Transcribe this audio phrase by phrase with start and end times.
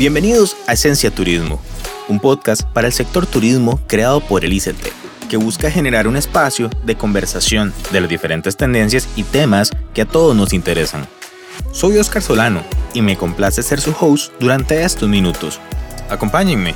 [0.00, 1.60] Bienvenidos a Esencia Turismo,
[2.08, 6.70] un podcast para el sector turismo creado por el ICT, que busca generar un espacio
[6.86, 11.06] de conversación de las diferentes tendencias y temas que a todos nos interesan.
[11.72, 12.62] Soy Oscar Solano
[12.94, 15.60] y me complace ser su host durante estos minutos.
[16.08, 16.74] Acompáñenme.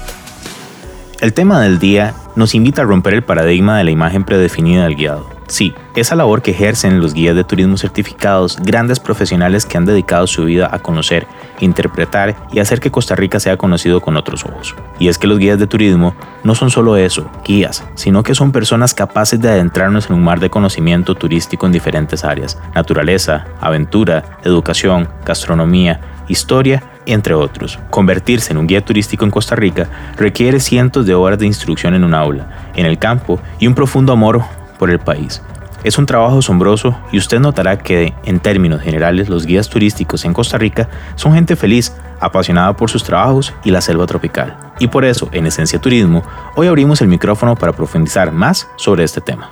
[1.22, 4.96] El tema del día nos invita a romper el paradigma de la imagen predefinida del
[4.96, 5.33] guiado.
[5.46, 10.26] Sí, esa labor que ejercen los guías de turismo certificados, grandes profesionales que han dedicado
[10.26, 11.26] su vida a conocer,
[11.60, 14.74] interpretar y hacer que Costa Rica sea conocido con otros ojos.
[14.98, 16.14] Y es que los guías de turismo
[16.44, 20.40] no son solo eso, guías, sino que son personas capaces de adentrarnos en un mar
[20.40, 27.78] de conocimiento turístico en diferentes áreas, naturaleza, aventura, educación, gastronomía, historia, entre otros.
[27.90, 32.02] Convertirse en un guía turístico en Costa Rica requiere cientos de horas de instrucción en
[32.02, 34.42] un aula, en el campo y un profundo amor
[34.78, 35.42] por el país.
[35.84, 40.32] Es un trabajo asombroso y usted notará que, en términos generales, los guías turísticos en
[40.32, 44.56] Costa Rica son gente feliz, apasionada por sus trabajos y la selva tropical.
[44.78, 46.22] Y por eso, en Esencia Turismo,
[46.56, 49.50] hoy abrimos el micrófono para profundizar más sobre este tema.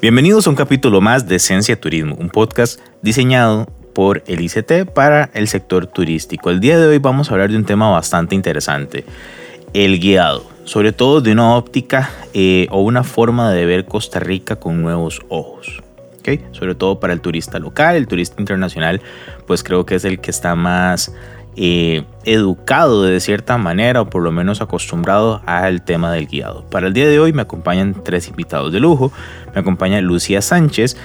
[0.00, 5.30] Bienvenidos a un capítulo más de Esencia Turismo, un podcast diseñado por el ICT para
[5.34, 6.50] el sector turístico.
[6.50, 9.04] El día de hoy vamos a hablar de un tema bastante interesante,
[9.72, 14.56] el guiado sobre todo de una óptica eh, o una forma de ver Costa Rica
[14.56, 15.82] con nuevos ojos.
[16.52, 19.02] Sobre todo para el turista local, el turista internacional,
[19.46, 21.14] pues creo que es el que está más
[21.56, 26.64] eh, educado de cierta manera o por lo menos acostumbrado al tema del guiado.
[26.70, 29.12] Para el día de hoy me acompañan tres invitados de lujo.
[29.54, 30.96] Me acompaña Lucía Sánchez,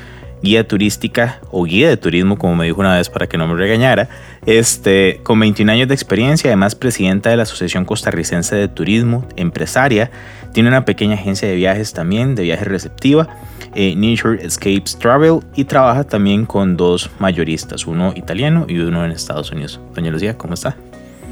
[0.42, 3.56] guía turística o guía de turismo, como me dijo una vez para que no me
[3.56, 4.09] regañara,
[4.46, 10.12] este, con 21 años de experiencia, además presidenta de la Asociación Costarricense de Turismo, empresaria,
[10.54, 13.28] tiene una pequeña agencia de viajes también, de viajes receptiva,
[13.76, 19.12] eh, Nature Escapes Travel, y trabaja también con dos mayoristas, uno italiano y uno en
[19.12, 19.80] Estados Unidos.
[19.94, 20.76] Doña Lucía, ¿cómo está?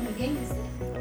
[0.03, 0.37] Muy bien.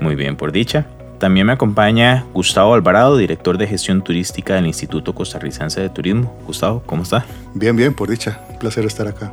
[0.00, 0.86] Muy bien, por dicha.
[1.18, 6.36] También me acompaña Gustavo Alvarado, director de gestión turística del Instituto Costarricense de Turismo.
[6.46, 7.24] Gustavo, ¿cómo está?
[7.54, 8.40] Bien, bien, por dicha.
[8.50, 9.32] Un placer estar acá.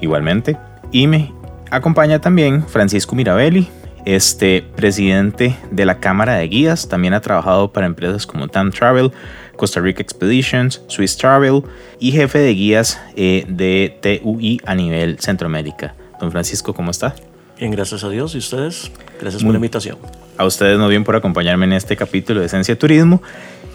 [0.00, 0.56] Igualmente.
[0.92, 1.32] Y me
[1.70, 3.68] acompaña también Francisco Mirabelli,
[4.04, 6.88] este presidente de la Cámara de Guías.
[6.88, 9.10] También ha trabajado para empresas como TAM Travel,
[9.56, 11.62] Costa Rica Expeditions, Swiss Travel
[11.98, 15.94] y jefe de guías eh, de TUI a nivel Centroamérica.
[16.20, 17.14] Don Francisco, ¿cómo está?
[17.60, 18.34] Bien, gracias a Dios.
[18.34, 18.90] ¿Y ustedes?
[19.20, 19.98] Gracias por la invitación.
[20.38, 23.22] A ustedes no bien por acompañarme en este capítulo de Esencia Turismo.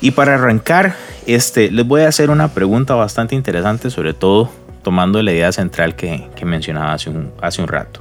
[0.01, 0.95] Y para arrancar,
[1.27, 4.49] este, les voy a hacer una pregunta bastante interesante, sobre todo
[4.81, 7.99] tomando la idea central que, que mencionaba hace un, hace un rato.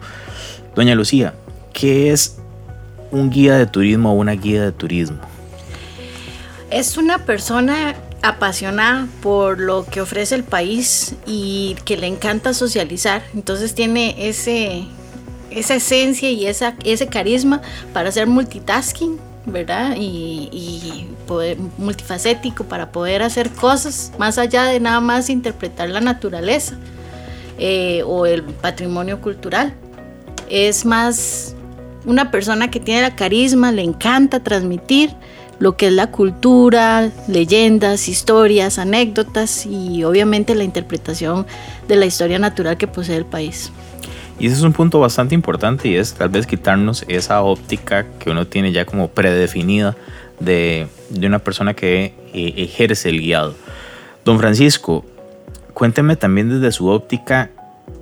[0.74, 1.34] Doña Lucía,
[1.74, 2.38] ¿qué es
[3.10, 5.18] un guía de turismo o una guía de turismo?
[6.70, 13.22] Es una persona apasionada por lo que ofrece el país y que le encanta socializar.
[13.34, 14.86] Entonces tiene ese,
[15.50, 17.60] esa esencia y esa, ese carisma
[17.92, 19.96] para hacer multitasking, ¿verdad?
[19.98, 21.08] Y,
[21.78, 26.76] multifacético para poder hacer cosas más allá de nada más interpretar la naturaleza
[27.58, 29.72] eh, o el patrimonio cultural.
[30.50, 31.54] Es más
[32.04, 35.14] una persona que tiene la carisma, le encanta transmitir
[35.58, 41.46] lo que es la cultura, leyendas, historias, anécdotas y obviamente la interpretación
[41.88, 43.72] de la historia natural que posee el país.
[44.38, 48.30] Y ese es un punto bastante importante y es tal vez quitarnos esa óptica que
[48.30, 49.96] uno tiene ya como predefinida
[50.40, 53.54] de, de una persona que eh, ejerce el guiado.
[54.24, 55.04] Don Francisco,
[55.72, 57.50] cuénteme también desde su óptica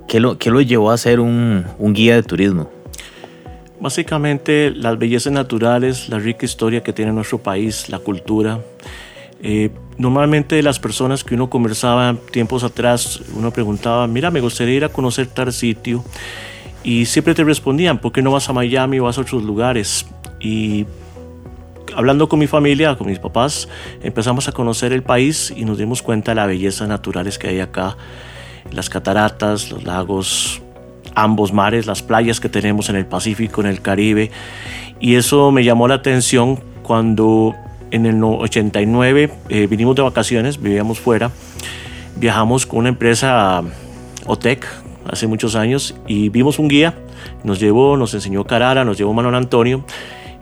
[0.08, 2.70] qué lo, qué lo llevó a ser un, un guía de turismo.
[3.80, 8.60] Básicamente las bellezas naturales, la rica historia que tiene nuestro país, la cultura,
[9.42, 14.84] eh, normalmente las personas que uno conversaba tiempos atrás, uno preguntaba, mira, me gustaría ir
[14.84, 16.04] a conocer tal sitio.
[16.84, 20.06] Y siempre te respondían, ¿por qué no vas a Miami o vas a otros lugares?
[20.40, 20.86] Y
[21.94, 23.68] hablando con mi familia, con mis papás,
[24.02, 27.60] empezamos a conocer el país y nos dimos cuenta de las bellezas naturales que hay
[27.60, 27.96] acá.
[28.72, 30.62] Las cataratas, los lagos,
[31.14, 34.30] ambos mares, las playas que tenemos en el Pacífico, en el Caribe.
[35.00, 37.54] Y eso me llamó la atención cuando
[37.92, 41.30] en el 89 eh, vinimos de vacaciones, vivíamos fuera,
[42.16, 43.62] viajamos con una empresa
[44.26, 44.66] OTEC
[45.06, 46.94] hace muchos años y vimos un guía,
[47.44, 49.84] nos llevó, nos enseñó Carara, nos llevó Manuel Antonio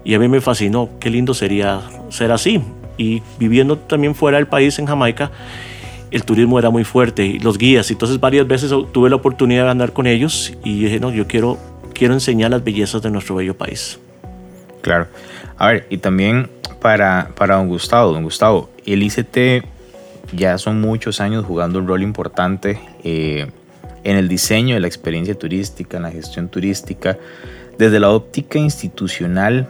[0.04, 2.62] y a mí me fascinó, qué lindo sería ser así.
[2.96, 5.30] Y viviendo también fuera del país, en Jamaica,
[6.10, 9.70] el turismo era muy fuerte y los guías, entonces varias veces tuve la oportunidad de
[9.70, 11.58] andar con ellos y dije, no, yo quiero,
[11.94, 13.98] quiero enseñar las bellezas de nuestro bello país.
[14.82, 15.08] Claro.
[15.58, 16.48] A ver, y también
[16.80, 18.12] para, para don Gustavo.
[18.12, 19.64] Don Gustavo, el ICT
[20.32, 23.50] ya son muchos años jugando un rol importante eh,
[24.04, 27.18] en el diseño de la experiencia turística, en la gestión turística
[27.78, 29.68] Desde la óptica institucional,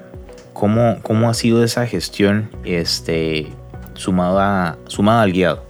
[0.53, 3.49] ¿cómo, cómo ha sido esa gestión este,
[3.95, 5.65] sumada, sumada al guiado?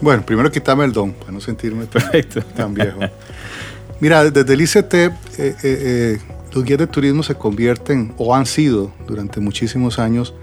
[0.00, 2.42] Bueno, primero quítame el don, para no sentirme Perfecto.
[2.56, 3.00] tan viejo.
[4.00, 6.18] Mira, desde el ICT, eh, eh, eh,
[6.52, 10.34] los guías de turismo se convierten, o han sido durante muchísimos años,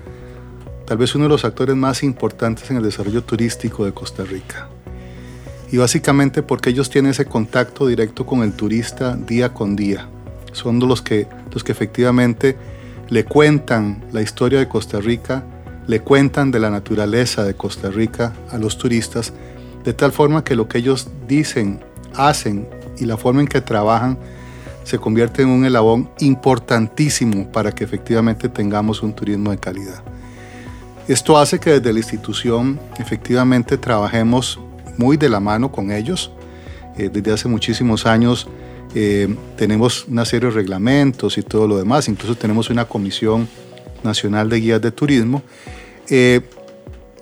[0.86, 4.68] tal vez uno de los actores más importantes en el desarrollo turístico de Costa Rica.
[5.72, 10.08] Y básicamente porque ellos tienen ese contacto directo con el turista día con día
[10.54, 12.56] son los que, los que efectivamente
[13.10, 15.44] le cuentan la historia de Costa Rica,
[15.88, 19.34] le cuentan de la naturaleza de Costa Rica a los turistas,
[19.84, 21.84] de tal forma que lo que ellos dicen,
[22.16, 24.18] hacen y la forma en que trabajan
[24.84, 30.04] se convierte en un elabón importantísimo para que efectivamente tengamos un turismo de calidad.
[31.08, 34.58] Esto hace que desde la institución efectivamente trabajemos
[34.98, 36.32] muy de la mano con ellos.
[36.98, 38.48] Eh, desde hace muchísimos años
[38.96, 43.50] eh, tenemos una serie de reglamentos y todo lo demás, incluso tenemos una comisión
[44.02, 45.42] nacional de guías de turismo.
[46.10, 46.40] Eh,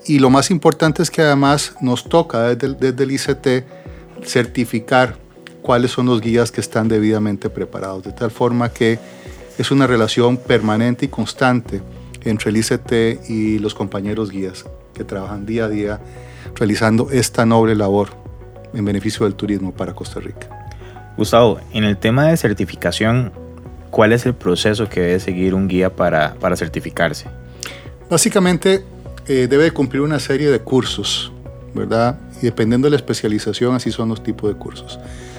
[0.06, 5.16] y lo más importante es que además nos toca desde, desde, el ICT certificar
[5.60, 9.00] cuáles son los guías que están debidamente preparados, de tal forma que
[9.58, 11.82] es una relación permanente y constante
[12.24, 14.64] entre el ICT y los compañeros guías
[14.94, 16.00] que trabajan día a día
[16.54, 18.10] realizando esta noble labor
[18.74, 20.48] en beneficio del turismo para Costa Rica.
[21.16, 23.32] Gustavo, en el tema de certificación,
[23.90, 27.26] ¿cuál es el proceso que debe seguir un guía para, para certificarse?
[28.08, 28.84] Básicamente
[29.28, 31.32] eh, debe cumplir una serie de cursos,
[31.74, 32.18] ¿verdad?
[32.40, 34.98] Y dependiendo de la especialización, así son los tipos de cursos.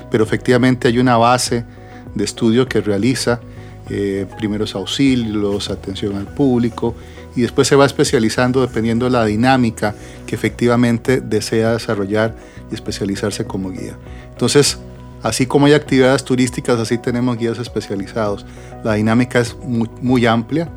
[0.09, 1.65] Pero efectivamente hay una base
[2.13, 3.41] de estudio que realiza
[3.89, 6.95] eh, primeros auxilios, atención al público,
[7.35, 9.95] y después se va especializando dependiendo de la dinámica
[10.25, 12.35] que efectivamente desea desarrollar
[12.71, 13.97] y especializarse como guía.
[14.31, 14.77] Entonces,
[15.23, 18.45] Así como hay actividades turísticas, así tenemos guías especializados.
[18.83, 20.67] La dinámica es muy, amplia.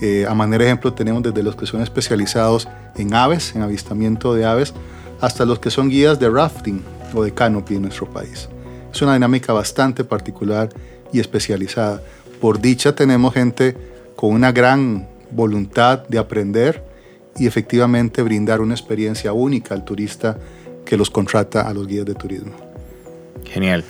[0.00, 2.66] Eh, a manera de ejemplo, tenemos desde los que son especializados
[2.96, 4.72] en aves, en avistamiento de aves,
[5.20, 6.82] hasta los que son guías de rafting
[7.14, 8.48] o de canopy en nuestro país.
[8.90, 10.70] Es una dinámica bastante particular
[11.12, 12.00] y especializada.
[12.42, 13.76] Por dicha tenemos gente
[14.16, 16.82] con una gran voluntad de aprender
[17.36, 20.36] y efectivamente brindar una experiencia única al turista
[20.84, 22.50] que los contrata a los guías de turismo.
[23.44, 23.84] Genial.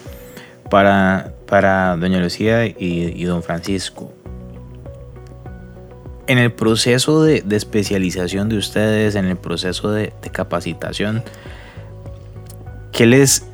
[0.69, 4.13] Para, para doña Lucía y, don Francisco,
[6.27, 11.23] en el proceso de, especialización de ustedes, en el proceso de, capacitación,
[12.93, 13.47] ¿qué les,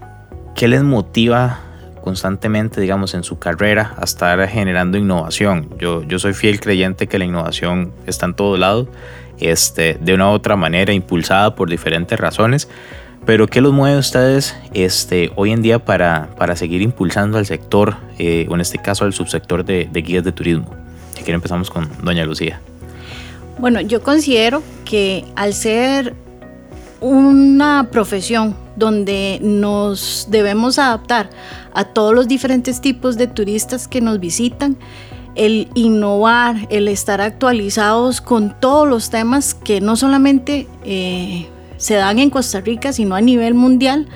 [0.57, 1.68] ¿qué les motiva
[2.09, 5.69] constantemente, digamos, en su carrera a estar generando innovación?
[5.79, 8.89] Yo, yo soy fiel creyente que la innovación está en todo lado,
[9.41, 12.67] este, de una u otra manera, impulsada por diferentes razones,
[13.27, 17.45] pero ¿qué los mueve a ustedes este, hoy en día para, para seguir impulsando al
[17.45, 20.75] sector, eh, o en este caso al subsector de, de guías de turismo?
[21.13, 22.59] Si quieren empezamos con doña Lucía.
[23.59, 26.15] Bueno, yo considero que al ser
[27.03, 31.31] una profesión donde nos debemos adaptar
[31.73, 34.77] a todos los diferentes tipos de turistas que nos visitan,
[35.35, 41.47] el innovar, el estar actualizados con todos los temas que no solamente eh,
[41.77, 44.09] se dan en Costa Rica, sino a nivel mundial.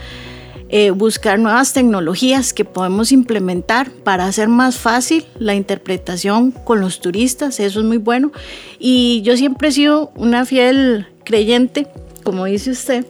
[0.74, 7.00] Eh, buscar nuevas tecnologías que podemos implementar para hacer más fácil la interpretación con los
[7.00, 8.32] turistas, eso es muy bueno.
[8.78, 11.88] Y yo siempre he sido una fiel creyente,
[12.24, 13.04] como dice usted,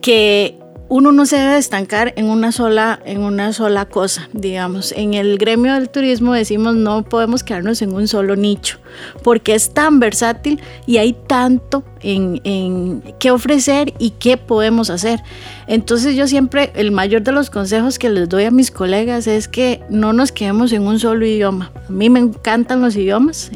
[0.00, 0.58] que
[0.92, 4.92] uno no se debe estancar en una sola, en una sola cosa, digamos.
[4.92, 8.78] En el gremio del turismo decimos no podemos quedarnos en un solo nicho,
[9.22, 15.22] porque es tan versátil y hay tanto en, en qué ofrecer y qué podemos hacer.
[15.72, 19.48] Entonces yo siempre, el mayor de los consejos que les doy a mis colegas es
[19.48, 21.72] que no nos quedemos en un solo idioma.
[21.88, 23.50] A mí me encantan los idiomas,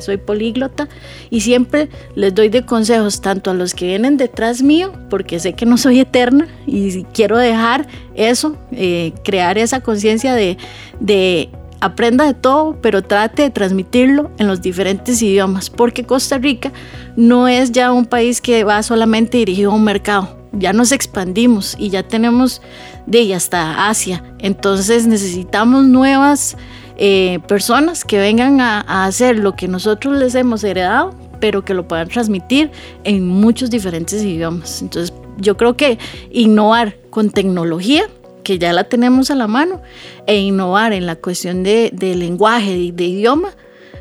[0.00, 0.88] soy políglota
[1.30, 5.52] y siempre les doy de consejos tanto a los que vienen detrás mío, porque sé
[5.52, 7.86] que no soy eterna y quiero dejar
[8.16, 10.58] eso, eh, crear esa conciencia de,
[10.98, 11.50] de
[11.80, 16.72] aprenda de todo, pero trate de transmitirlo en los diferentes idiomas, porque Costa Rica
[17.14, 21.76] no es ya un país que va solamente dirigido a un mercado ya nos expandimos
[21.78, 22.60] y ya tenemos
[23.06, 24.22] de ahí hasta Asia.
[24.38, 26.56] Entonces necesitamos nuevas
[26.96, 31.88] eh, personas que vengan a, hacer lo que nosotros les hemos heredado, pero que lo
[31.88, 32.70] puedan transmitir
[33.04, 34.82] en muchos diferentes idiomas.
[34.82, 35.98] Entonces yo creo que
[36.30, 38.04] innovar con tecnología,
[38.44, 39.80] que ya la tenemos a la mano,
[40.26, 43.50] e innovar en la cuestión de, lenguaje, de, de idioma,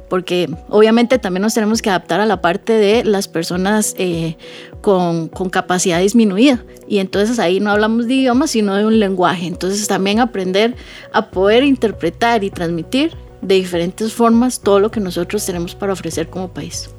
[0.09, 4.37] porque obviamente también nos tenemos que adaptar a la parte de las personas eh,
[4.81, 6.63] con, capacidad disminuida.
[6.87, 9.47] Y entonces ahí no hablamos de idiomas, sino de un lenguaje.
[9.47, 10.75] Entonces también aprender
[11.13, 16.29] a poder interpretar y transmitir de diferentes formas todo lo que nosotros tenemos para ofrecer
[16.29, 16.89] como país.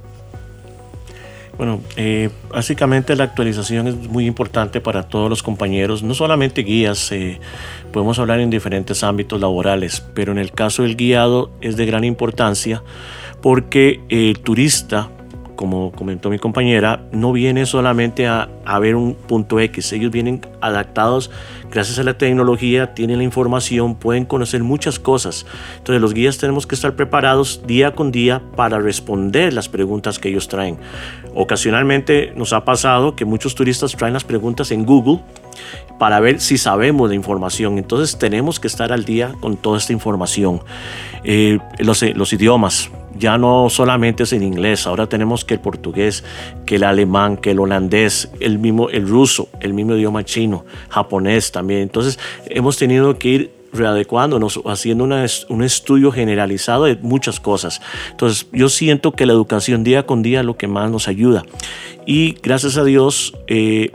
[1.60, 7.12] Bueno, eh, básicamente la actualización es muy importante para todos los compañeros, no solamente guías,
[7.12, 7.38] eh,
[7.92, 12.04] podemos hablar en diferentes ámbitos laborales, pero en el caso del guiado es de gran
[12.04, 12.82] importancia
[13.42, 15.10] porque el turista
[15.60, 18.48] como comentó mi compañera, no viene solamente a,
[18.80, 21.30] ver un punto X, ellos vienen adaptados
[21.70, 25.44] gracias a la tecnología, tienen la información, pueden conocer muchas cosas.
[25.76, 30.30] Entonces los guías tenemos que estar preparados día con día para responder las preguntas que
[30.30, 30.78] ellos traen.
[31.34, 35.20] Ocasionalmente nos ha pasado que muchos turistas traen las preguntas en Google
[35.98, 37.76] para ver si sabemos la información.
[37.76, 40.62] Entonces tenemos que estar al día con toda esta información.
[41.22, 46.24] Eh, los, los idiomas, ya no solamente es en inglés, ahora tenemos que el portugués,
[46.66, 51.52] que el alemán, que el holandés, el mismo el ruso, el mismo idioma chino, japonés
[51.52, 51.82] también.
[51.82, 57.80] Entonces hemos tenido que ir readecuándonos, haciendo un estudio generalizado de muchas cosas.
[58.10, 61.44] Entonces yo siento que la educación día con día es lo que más nos ayuda.
[62.06, 63.92] Y gracias a Dios, eh,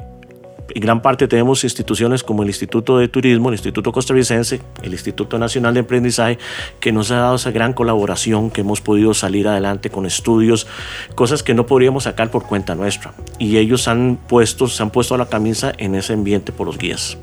[0.73, 5.37] en gran parte tenemos instituciones como el Instituto de Turismo, el Instituto Costarricense, el Instituto
[5.37, 6.39] Nacional de Aprendizaje,
[6.79, 10.67] que nos ha dado esa gran colaboración, que hemos podido salir adelante con estudios,
[11.13, 13.13] cosas que no podríamos sacar por cuenta nuestra.
[13.37, 17.17] Y ellos han puesto, se han puesto la camisa en ese ambiente por los guías.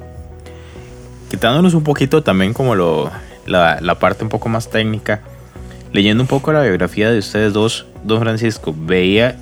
[1.30, 3.10] Quitándonos un poquito también como lo,
[3.46, 5.22] la, la parte un poco más técnica,
[5.92, 9.36] leyendo un poco la biografía de ustedes dos, don Francisco, veía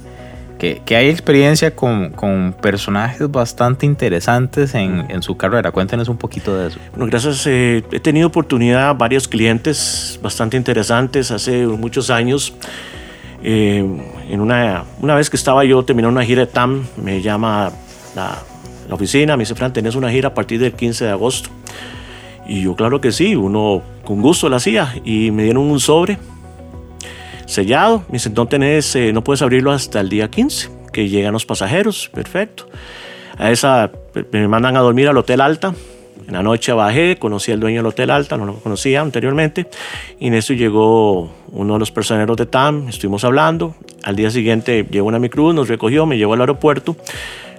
[0.60, 5.72] que, hay experiencia con, con, personajes bastante interesantes en, en, su carrera.
[5.72, 6.78] Cuéntenos un poquito de eso.
[6.90, 7.46] Bueno, gracias.
[7.46, 12.52] Eh, he tenido oportunidad, varios clientes bastante interesantes hace muchos años.
[13.42, 13.78] Eh,
[14.28, 17.72] en una, una vez que estaba yo terminando una gira de TAM, me llama
[18.14, 18.38] la,
[18.86, 21.48] la oficina, me dice, Fran, tenés una gira a partir del 15 de agosto.
[22.46, 24.94] Y yo, claro que sí, uno con gusto la hacía.
[25.04, 26.18] Y me dieron un sobre
[27.50, 28.04] sellado.
[28.08, 31.44] Me dicen, no tenés, eh, no puedes abrirlo hasta el día 15, que llegan los
[31.44, 32.10] pasajeros.
[32.12, 32.66] Perfecto.
[33.38, 33.90] A esa
[34.32, 35.74] me mandan a dormir al Hotel Alta.
[36.26, 39.66] En la noche bajé, conocí al dueño del Hotel Alta, no lo conocía anteriormente.
[40.18, 43.74] Y en eso llegó uno de los personeros de TAM, estuvimos hablando.
[44.04, 46.96] Al día siguiente llegó una micruz, nos recogió, me llevó al aeropuerto.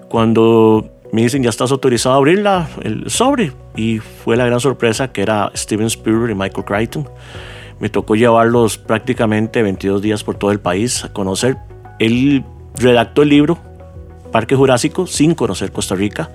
[0.08, 2.46] Cuando me dicen, ya estás autorizado a abrir
[2.84, 3.52] el sobre.
[3.76, 7.10] Y fue la gran sorpresa que era Steven Spielberg y Michael Crichton.
[7.82, 11.58] Me tocó llevarlos prácticamente 22 días por todo el país a conocer.
[11.98, 12.46] Él
[12.76, 13.58] redactó el libro
[14.32, 16.30] Parque Jurásico sin conocer Costa Rica.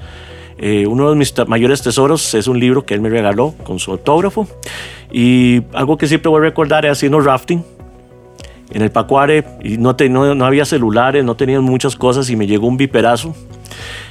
[0.59, 3.93] Eh, uno de mis mayores tesoros es un libro que él me regaló con su
[3.93, 4.49] autógrafo.
[5.13, 7.63] Y algo que siempre voy a recordar es haciendo rafting
[8.73, 9.45] en el Pacuare.
[9.63, 13.37] Y no, no, no había celulares, no tenían muchas cosas y me llegó un viperazo,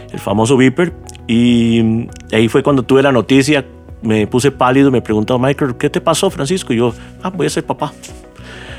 [0.10, 0.94] el famoso viper.
[1.28, 3.66] Y ahí fue cuando tuve la noticia
[4.06, 6.74] me puse pálido, me preguntó Michael, ¿qué te pasó, Francisco?
[6.74, 6.94] Y yo,
[7.24, 7.92] ah, voy a ser papá.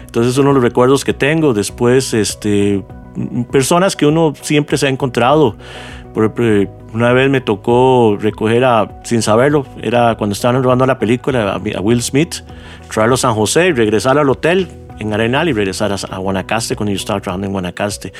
[0.06, 1.52] Entonces, uno de los recuerdos que tengo.
[1.52, 2.82] Después, este,
[3.50, 5.56] personas que uno siempre se ha encontrado.
[6.14, 6.32] Por
[6.94, 11.80] una vez me tocó recoger a, sin saberlo, era cuando estaban robando la película a
[11.80, 12.36] Will Smith,
[12.90, 14.68] traerlo a San José y regresar al hotel
[14.98, 18.14] en Arenal y regresar a, Guanacaste cuando yo estaba trabajando en Guanacaste.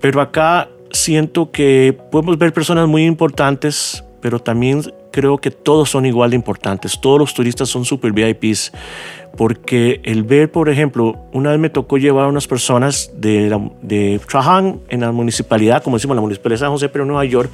[0.00, 6.06] Pero acá siento que podemos ver personas muy importantes, pero también creo que todos son
[6.06, 7.00] igual de importantes.
[7.00, 8.72] Todos los turistas son super VIPs.
[9.36, 14.20] Porque el ver, por ejemplo, una vez me tocó llevar a unas personas de, de
[14.28, 17.50] trabajan en la municipalidad, como decimos, la municipalidad de San José, pero en Nueva York,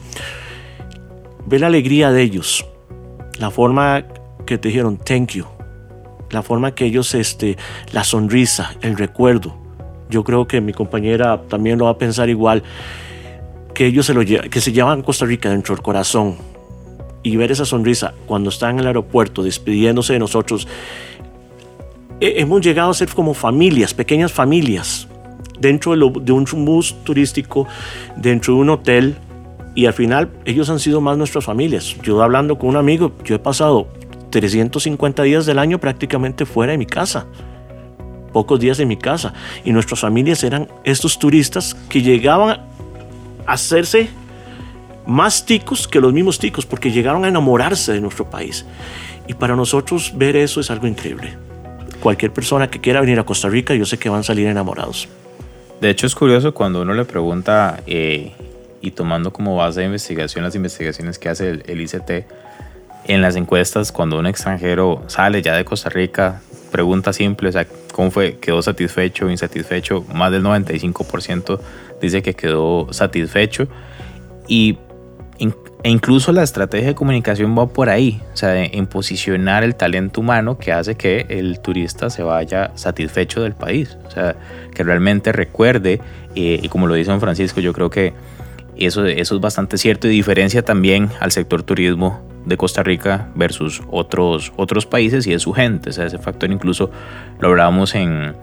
[1.46, 2.64] ver la alegría de ellos,
[3.38, 4.04] la forma
[4.46, 5.44] que te dijeron thank you,
[6.30, 7.58] la forma que ellos, este,
[7.92, 9.54] la sonrisa, el recuerdo.
[10.08, 12.62] Yo creo que mi compañera también lo va a pensar igual,
[13.74, 16.36] que ellos se lo que se llevan Costa Rica dentro del corazón,
[17.26, 20.68] y ver esa sonrisa cuando están en el aeropuerto despidiéndose de nosotros,
[22.20, 25.08] hemos llegado a ser como familias, pequeñas familias,
[25.58, 27.66] dentro de, un bus turístico,
[28.16, 29.16] dentro de un hotel,
[29.74, 31.96] y al final ellos han sido más nuestras familias.
[32.00, 33.88] Yo hablando con un amigo, yo he pasado
[34.30, 37.26] 350 días del año prácticamente fuera de mi casa,
[38.32, 42.60] pocos días de mi casa, y nuestras familias eran estos turistas que llegaban
[43.46, 44.10] a hacerse
[45.06, 48.66] más ticos que los mismos ticos, porque llegaron a enamorarse de nuestro país.
[49.28, 51.36] Y para nosotros ver eso es algo increíble.
[52.00, 55.08] Cualquier persona que quiera venir a Costa Rica, yo sé que van a salir enamorados.
[55.80, 58.32] De hecho, es curioso cuando uno le pregunta, eh,
[58.80, 62.26] y tomando como base de investigación las investigaciones que hace el, ICT,
[63.04, 67.66] en las encuestas, cuando un extranjero sale ya de Costa Rica, pregunta simple, o sea,
[67.92, 68.38] ¿cómo fue?
[68.38, 70.04] ¿Quedó satisfecho, insatisfecho?
[70.14, 71.60] Más del 95%
[72.00, 73.68] dice que quedó satisfecho.
[74.48, 74.78] Y
[75.38, 80.20] e incluso la estrategia de comunicación va por ahí, o sea, en posicionar el talento
[80.20, 84.36] humano que hace que el turista se vaya satisfecho del país, o sea,
[84.74, 86.00] que realmente recuerde,
[86.34, 88.14] eh, y como lo dice don Francisco, yo creo que
[88.76, 93.82] eso, eso es bastante cierto y diferencia también al sector turismo de Costa Rica versus
[93.90, 96.90] otros, otros países y de su gente, o sea, ese factor incluso
[97.38, 98.34] lo hablábamos en,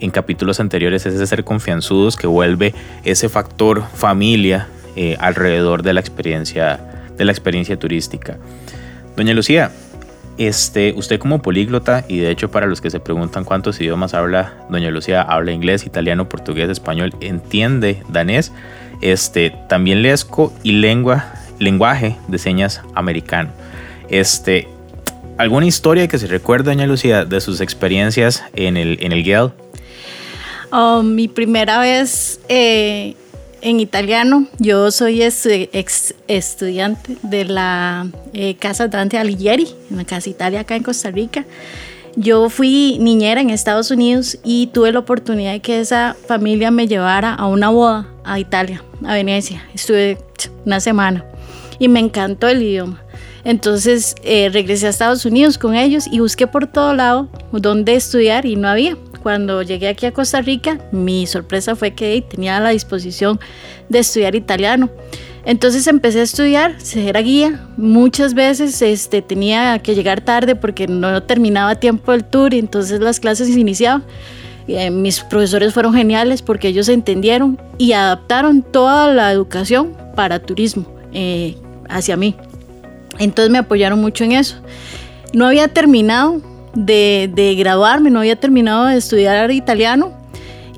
[0.00, 6.00] en capítulos anteriores, ese ser confianzudos que vuelve ese factor familia eh, alrededor de la
[6.00, 6.80] experiencia
[7.20, 8.38] de la experiencia turística.
[9.14, 9.70] Doña Lucía,
[10.38, 14.54] este, usted como políglota, y de hecho para los que se preguntan cuántos idiomas habla
[14.70, 18.52] Doña Lucía, habla inglés, italiano, portugués, español, entiende danés,
[19.02, 23.50] este, también lesco y lengua, lenguaje de señas americano.
[24.08, 24.66] Este,
[25.36, 29.50] ¿Alguna historia que se recuerde, Doña Lucía, de sus experiencias en el, en el Gale?
[30.72, 33.14] Oh, mi primera vez eh,
[33.62, 34.46] en italiano.
[34.58, 40.76] Yo soy ex estudiante de la eh, Casa Dante Alighieri, en la Casa Italia acá
[40.76, 41.44] en Costa Rica.
[42.16, 46.88] Yo fui niñera en Estados Unidos y tuve la oportunidad de que esa familia me
[46.88, 49.62] llevara a una boda a Italia, a Venecia.
[49.74, 50.18] Estuve
[50.66, 51.24] una semana
[51.78, 53.02] y me encantó el idioma.
[53.44, 58.44] Entonces eh, regresé a Estados Unidos con ellos y busqué por todo lado dónde estudiar
[58.44, 62.70] y no había cuando llegué aquí a Costa Rica, mi sorpresa fue que tenía la
[62.70, 63.38] disposición
[63.88, 64.90] de estudiar italiano.
[65.44, 67.66] Entonces empecé a estudiar, era guía.
[67.76, 73.00] Muchas veces este, tenía que llegar tarde porque no terminaba tiempo el tour y entonces
[73.00, 74.04] las clases se iniciaban.
[74.68, 80.86] Eh, mis profesores fueron geniales porque ellos entendieron y adaptaron toda la educación para turismo
[81.12, 81.56] eh,
[81.88, 82.36] hacia mí.
[83.18, 84.56] Entonces me apoyaron mucho en eso.
[85.32, 86.40] No había terminado
[86.74, 90.12] de, graduarme, no había terminado de estudiar italiano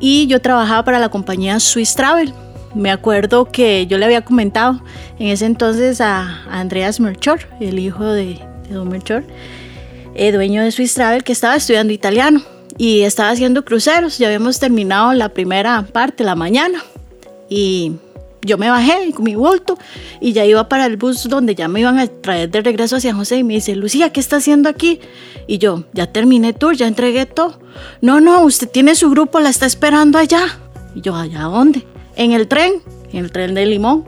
[0.00, 2.32] y yo trabajaba para la compañía Swiss Travel.
[2.74, 4.82] Me acuerdo que yo le había comentado
[5.18, 8.38] en ese entonces a, Andreas Melchor, el hijo de,
[8.70, 9.24] Don Melchor,
[10.14, 12.42] el dueño de Swiss Travel, que estaba estudiando italiano
[12.78, 14.18] y estaba haciendo cruceros.
[14.18, 16.82] Ya habíamos terminado la primera parte, la mañana.
[17.50, 17.92] Y
[18.44, 19.78] yo me bajé con mi bulto
[20.20, 23.14] y ya iba para el bus donde ya me iban a traer de regreso hacia
[23.14, 25.00] José y me dice, Lucía, ¿qué está haciendo aquí?
[25.46, 27.60] Y yo, ya terminé tour, ya entregué todo.
[28.00, 30.58] No, no, usted tiene su grupo, la está esperando allá.
[30.94, 31.86] Y yo, ¿allá dónde?
[32.16, 34.04] En el tren, en el tren de Limón.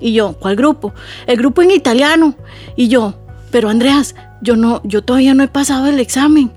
[0.00, 0.92] Y yo, ¿cuál grupo?
[1.26, 2.36] El grupo en italiano.
[2.76, 3.14] Y yo,
[3.50, 6.52] pero Andreas, yo no, yo todavía no he pasado el examen.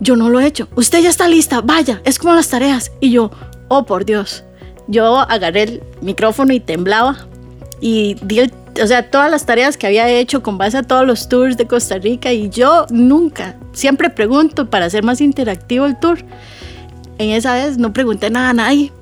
[0.00, 0.68] Yo no lo he hecho.
[0.76, 2.92] Usted ya está lista, vaya, es como las tareas.
[3.00, 3.30] Y yo,
[3.68, 4.44] oh por Dios.
[4.88, 7.26] Yo agarré el micrófono y temblaba
[7.80, 11.06] y di el o sea, todas las tareas que había hecho con base a todos
[11.06, 15.98] los tours de Costa Rica y yo nunca, siempre pregunto para hacer más interactivo el
[15.98, 16.18] tour.
[17.18, 18.92] En esa vez no pregunté nada a nadie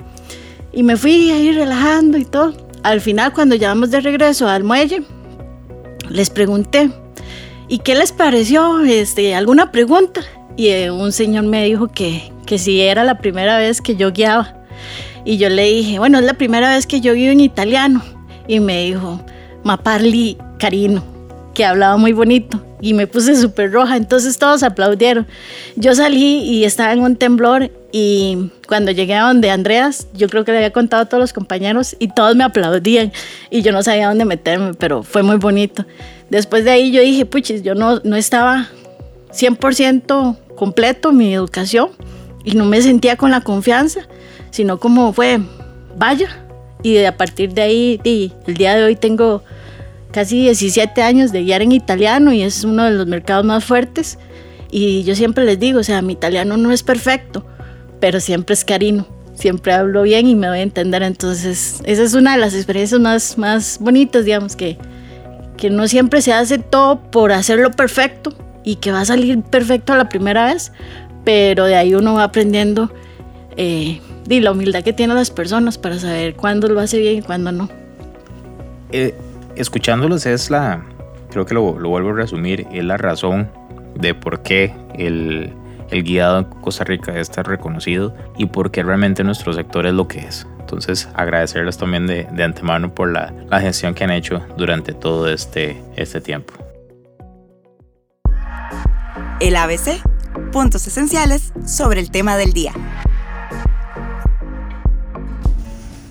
[0.73, 2.55] y me fui ahí relajando y todo.
[2.83, 5.03] Al final, cuando llegamos de regreso al muelle,
[6.09, 6.91] les pregunté,
[7.69, 8.81] ¿y qué les pareció?
[8.81, 10.23] Este, ¿Alguna pregunta?
[10.57, 14.13] Y eh, un señor me dijo que, que si era la primera vez que yo
[14.13, 14.55] guiaba.
[15.27, 18.03] Y yo le dije, bueno, es la primera vez que yo guío en italiano.
[18.49, 19.21] Y me dijo,
[19.65, 21.05] ma parli carino,
[21.53, 25.27] que hablaba muy bonito y me puse súper roja, entonces todos aplaudieron.
[25.77, 30.45] Yo salí y estaba en un temblor y cuando llegué a donde Andreas, yo creo
[30.45, 33.13] que le había contado a todos los compañeros y todos me aplaudían
[33.51, 35.85] y yo no sabía dónde meterme, pero fue muy bonito.
[36.31, 38.69] Después de ahí yo dije, puchis, yo no, no estaba
[39.33, 41.91] 100% completo mi educación
[42.45, 44.07] y no me sentía con la confianza,
[44.51, 45.41] sino como fue,
[45.97, 46.43] vaya.
[46.83, 48.01] Y a partir de ahí,
[48.47, 49.43] el día de hoy tengo
[50.13, 54.19] casi 17 años de guiar en italiano y es uno de los mercados más fuertes.
[54.71, 57.45] Y yo siempre les digo, o sea, mi italiano no es perfecto,
[58.01, 61.03] pero siempre es carino, siempre hablo bien y me voy a entender.
[61.03, 64.77] Entonces, esa es una de las experiencias más, más bonitas, digamos, que,
[65.57, 68.33] que no siempre se hace todo por hacerlo perfecto
[68.65, 70.73] y que va a salir perfecto la primera vez,
[71.25, 72.93] pero de ahí uno va aprendiendo
[73.57, 77.23] eh, y la humildad que tienen las personas para saber cuándo lo hace bien y
[77.23, 77.69] cuándo no.
[78.93, 79.15] Eh,
[79.57, 80.85] escuchándolos es la,
[81.31, 83.51] creo que lo, vuelvo a resumir, es la razón
[83.95, 85.53] de por qué el,
[85.91, 90.09] el guiado en Costa Rica está reconocido y por qué realmente nuestro sector es lo
[90.09, 90.47] que es.
[90.61, 95.29] Entonces agradecerles también de, de antemano por la, la, gestión que han hecho durante todo
[95.29, 96.55] este, este tiempo.
[99.39, 100.03] El ABC,
[100.51, 102.73] puntos esenciales sobre el tema del día.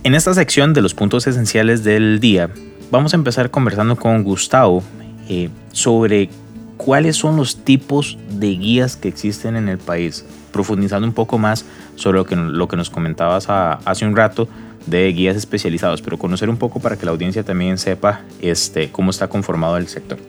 [0.05, 2.51] En esta sección de los puntos esenciales del día
[2.91, 4.83] vamos a empezar conversando con Gustavo
[5.27, 6.29] eh, sobre
[6.77, 11.65] cuáles son los tipos de guías que existen en el país, profundizando un poco más
[11.95, 14.47] sobre lo que, lo que nos comentabas hace un rato
[14.85, 19.09] de guías especializados, pero conocer un poco para que la audiencia también sepa este, cómo
[19.09, 20.19] está conformado el sector.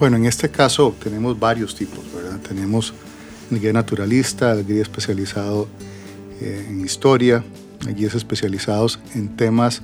[0.00, 2.40] Bueno, en este caso tenemos varios tipos, ¿verdad?
[2.40, 2.94] Tenemos
[3.48, 5.68] el guía naturalista, el guía especializado
[6.40, 7.44] eh, en historia,
[7.94, 9.82] guías especializados en temas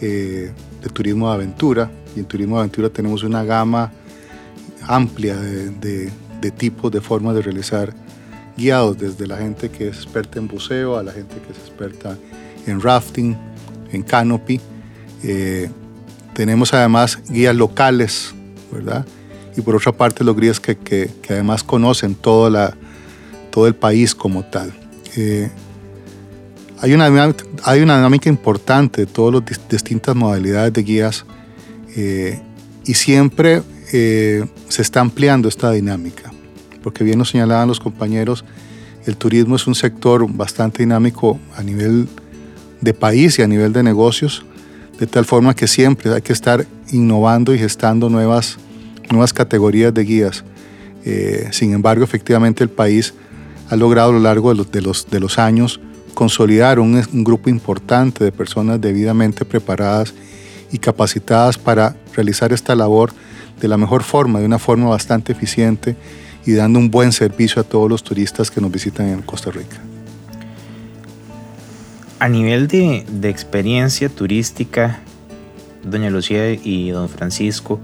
[0.00, 1.90] eh, de turismo de aventura.
[2.16, 3.92] Y en turismo de aventura tenemos una gama
[4.86, 6.10] amplia de,
[6.56, 7.94] tipos, de formas de realizar
[8.56, 12.18] guiados, desde la gente que es experta en buceo a la gente que es experta
[12.66, 13.36] en rafting,
[13.92, 14.60] en canopy.
[15.22, 15.70] Eh,
[16.34, 18.34] tenemos además guías locales,
[18.72, 19.06] ¿verdad?
[19.56, 22.76] Y por otra parte los guías que, que, además conocen toda la,
[23.50, 24.72] todo el país como tal.
[25.16, 25.50] Eh,
[26.82, 27.06] hay, una,
[27.62, 31.24] hay una dinámica importante de todas las distintas modalidades de guías
[31.96, 32.42] eh,
[32.84, 36.32] y siempre se está ampliando esta dinámica,
[36.82, 38.42] porque bien nos señalaban los compañeros,
[39.04, 42.08] el turismo es un sector bastante dinámico a nivel
[42.80, 44.44] de país y a nivel de negocios,
[44.98, 48.58] de tal forma que siempre hay que estar innovando y gestando nuevas,
[49.10, 50.44] nuevas categorías de guías.
[51.04, 53.14] Eh, sin embargo, efectivamente el país
[53.68, 55.80] ha logrado a lo largo de los, de los, de los años
[56.14, 60.14] consolidar un, un, grupo importante de personas debidamente preparadas
[60.70, 63.12] y capacitadas para realizar esta labor
[63.60, 65.96] de la mejor forma, de una forma bastante eficiente
[66.44, 69.80] y dando un buen servicio a todos los turistas que nos visitan en Costa Rica.
[72.18, 75.00] A nivel de, experiencia turística,
[75.82, 77.80] doña Lucía y don Francisco,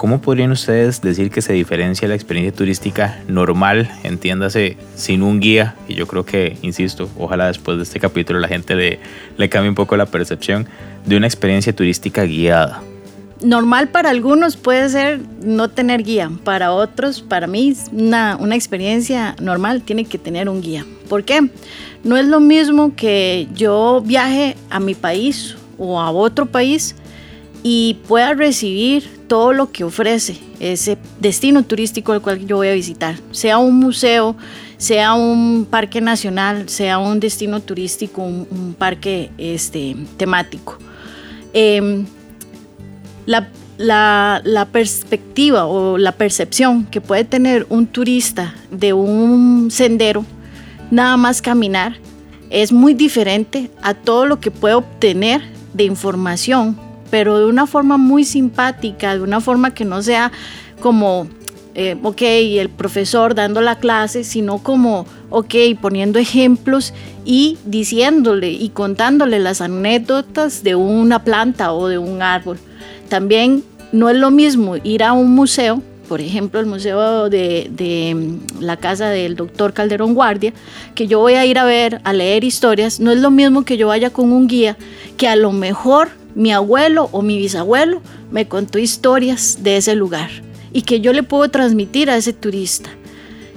[0.00, 5.74] ¿cómo podrían ustedes decir que se diferencia la experiencia turística normal, entiéndase, sin un guía?
[5.88, 8.98] Y yo creo que, insisto, ojalá después de este capítulo la gente le,
[9.36, 10.66] le cambie un poco la percepción
[11.04, 12.82] de una experiencia turística guiada.
[13.42, 19.36] Normal para algunos puede ser no tener guía, para otros, para mí, una, una experiencia
[19.38, 20.86] normal tiene que tener un guía.
[21.10, 21.50] ¿Por qué?
[22.04, 26.96] No es lo mismo que yo viaje a mi país o a otro país
[27.62, 32.72] y pueda recibir todo lo que ofrece ese destino turístico al cual yo voy a
[32.72, 34.34] visitar, sea un museo,
[34.76, 40.78] sea un parque nacional, sea un destino turístico, un, parque este, temático.
[41.52, 42.06] Em,
[43.24, 50.24] la, la, perspectiva o la percepción que puede tener un turista de un sendero
[50.90, 51.94] nada más caminar,
[52.50, 55.40] es muy diferente a todo lo que puede obtener
[55.72, 56.76] de información,
[57.10, 60.32] pero de una forma muy simpática, de una forma que no sea
[60.80, 61.26] como,
[61.74, 66.94] eh, ok, el profesor dando la clase, sino como, ok, poniendo ejemplos
[67.24, 72.58] y diciéndole y contándole las anécdotas de una planta o de un árbol.
[73.08, 78.64] También no es lo mismo ir a un museo por ejemplo, el museo de, mm,
[78.64, 80.52] la casa del doctor Calderón Guardia,
[80.96, 83.76] que yo voy a ir a ver, a leer historias, no es lo mismo que
[83.76, 84.76] yo vaya con un guía,
[85.16, 90.30] que a lo mejor mi abuelo o mi bisabuelo me contó historias de ese lugar
[90.72, 92.90] y que yo le puedo transmitir a ese turista.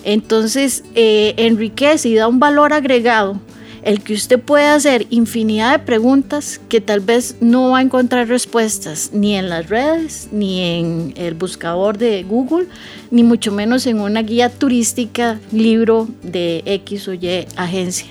[0.03, 3.39] Entonces, eh, enriquece y da un valor agregado
[3.83, 8.27] el que usted puede hacer infinidad de preguntas que tal vez no va a encontrar
[8.27, 12.67] respuestas ni en las redes, ni en el buscador de Google,
[13.11, 18.07] ni mucho menos en una guía turística, libro de X o Y agencia.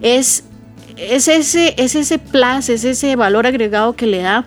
[0.00, 0.44] Es,
[1.10, 4.46] es, ese, es ese plus, es ese valor agregado que le da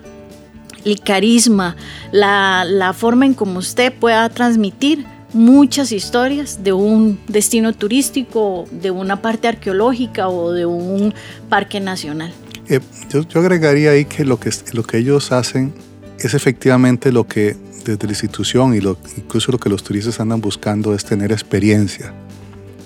[0.84, 1.76] el carisma,
[2.12, 8.90] la, la forma en cómo usted pueda transmitir muchas historias de un destino turístico, de
[8.92, 11.14] una parte arqueológica o de un
[11.50, 12.34] parque nacional.
[12.70, 15.74] Eh, yo, agregaría ahí que lo, que lo que ellos hacen
[16.18, 20.42] es efectivamente lo que desde la institución y lo, incluso lo que los turistas andan
[20.42, 22.14] buscando es tener experiencia,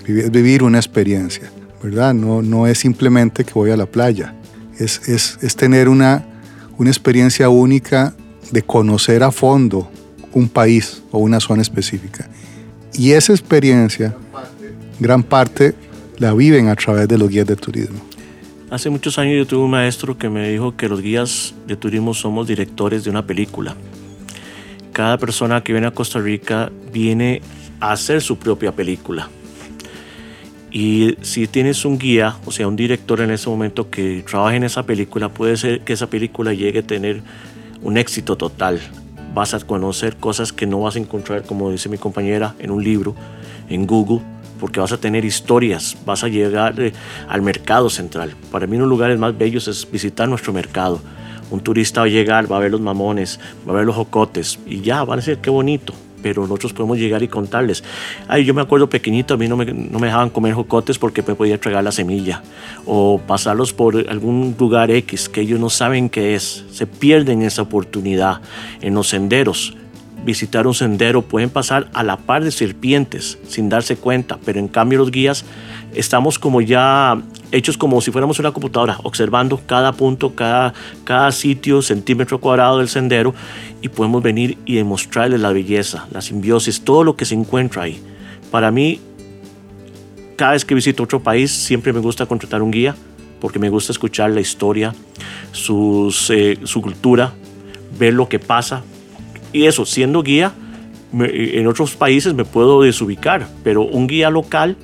[0.06, 2.14] vivir, vivir una experiencia, ¿verdad?
[2.14, 4.34] No, no es simplemente que voy a la playa,
[4.78, 6.26] es, es, es tener una,
[6.78, 8.14] una experiencia única
[8.52, 9.90] de conocer a fondo
[10.34, 12.30] un país o una zona específica.
[12.94, 14.16] Y esa experiencia,
[15.00, 15.76] gran parte,
[16.18, 18.00] la viven a través de los guías de turismo.
[18.70, 22.14] Hace muchos años yo tuve un maestro que me dijo que los guías de turismo
[22.14, 23.76] somos directores de una película.
[24.94, 27.42] Cada persona que viene a Costa Rica viene
[27.80, 29.30] a hacer su propia película.
[30.72, 34.64] Y si tienes un guía, o sea, un director en ese momento que trabaje en
[34.64, 37.22] esa película, puede ser que esa película llegue a tener
[37.82, 38.80] un éxito total
[39.34, 42.84] vas a conocer cosas que no vas a encontrar, como dice mi compañera, en un
[42.84, 43.16] libro,
[43.70, 44.22] en Google,
[44.60, 46.94] porque vas a tener historias, vas a llegar eh,
[47.28, 48.36] al mercado central.
[48.52, 51.00] Para mí uno de los lugares más bellos es visitar nuestro mercado.
[51.52, 54.60] Un turista va a llegar, va a ver los mamones, va a ver los jocotes
[54.66, 55.94] y ya, va a decir qué bonito.
[56.22, 57.84] Pero nosotros podemos llegar y contarles.
[58.28, 61.22] Ay, yo me acuerdo pequeñito, a mí no me, no me dejaban comer jocotes porque
[61.22, 62.44] me podía entregar la semilla,
[62.86, 67.62] o pasarlos por algún lugar X que ellos no saben qué es, se pierden esa
[67.62, 68.42] oportunidad
[68.82, 69.76] en los senderos
[70.24, 74.68] visitar un sendero, pueden pasar a la par de serpientes sin darse cuenta, pero en
[74.68, 75.46] cambio los guías
[75.94, 81.82] estamos como ya hechos como si fuéramos una computadora, observando cada punto, cada, cada sitio,
[81.82, 83.34] centímetro cuadrado del sendero
[83.82, 88.02] y podemos venir y demostrarles la belleza, la simbiosis, todo lo que se encuentra ahí.
[88.52, 89.00] Para mí,
[90.36, 92.96] cada vez que visito otro país, siempre me gusta contratar un guía
[93.40, 94.94] porque me gusta escuchar la historia,
[95.52, 97.34] sus, eh, su cultura,
[97.98, 98.84] ver lo que pasa,
[99.54, 100.54] y eso, siendo guía,
[101.14, 104.78] en otros países me puedo desubicar, pero un guía local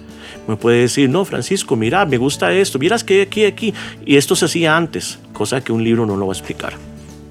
[0.48, 3.74] me puede decir, no, Francisco, mira, me gusta esto, miras que aquí, aquí,
[4.06, 6.74] y esto se hacía antes, cosa que un libro no lo va a explicar.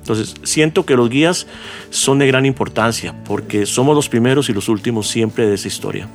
[0.01, 1.47] Entonces, siento que los guías
[1.90, 6.09] son de gran importancia, porque somos los primeros y los últimos siempre de esa historia.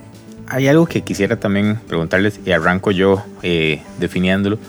[0.48, 4.60] Hay algo que quisiera también preguntarles, y arranco yo eh, definiéndolo.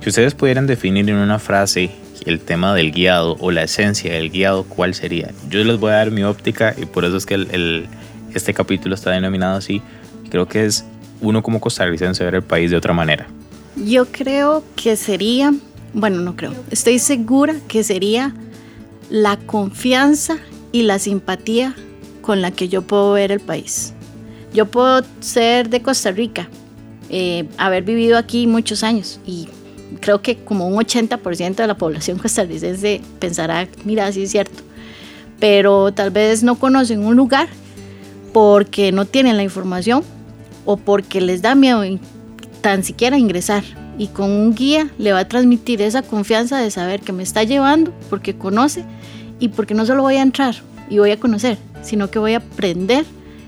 [0.00, 1.90] Si ustedes pudieran definir en una frase
[2.24, 5.32] el tema del guiado o la esencia del guiado, ¿cuál sería?
[5.50, 7.86] Yo les voy a dar mi óptica y por eso es que el,
[8.32, 9.82] este capítulo está denominado así.
[10.30, 10.84] Creo que es
[11.20, 13.26] uno como costarricense ver el país de otra manera.
[13.76, 15.52] Yo creo que sería,
[15.92, 18.34] bueno, no creo, estoy segura que sería
[19.10, 20.38] la confianza
[20.70, 21.74] y la simpatía
[22.20, 23.94] con la que yo puedo ver el país.
[24.54, 26.48] Yo puedo ser de Costa Rica,
[27.10, 29.48] eh, haber vivido aquí muchos años y
[30.00, 34.62] creo que como un 80% de la población costarricense pensará, mira, sí es cierto,
[35.40, 37.48] pero tal vez no conocen un lugar
[38.32, 40.02] porque no tienen la información
[40.64, 41.82] o porque les da miedo
[42.60, 43.64] tan siquiera ingresar.
[43.96, 47.42] Y con un guía le va a transmitir esa confianza de saber que me está
[47.42, 48.84] llevando porque conoce
[49.40, 50.54] y porque no solo voy a entrar
[50.88, 53.04] y voy a conocer, sino que voy a aprender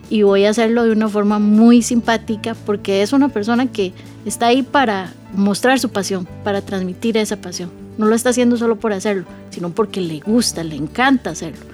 [0.08, 3.92] y voy a hacerlo de una forma muy simpática porque es una persona que
[4.24, 7.70] está ahí para mostrar su pasión, para transmitir esa pasión.
[7.98, 11.64] No lo está haciendo solo por hacerlo, sino porque le gusta, le encanta hacerlo.